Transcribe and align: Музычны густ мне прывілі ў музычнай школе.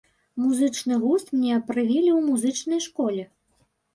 Музычны 0.43 0.95
густ 1.03 1.27
мне 1.41 1.59
прывілі 1.67 2.11
ў 2.13 2.19
музычнай 2.31 2.81
школе. 2.87 3.23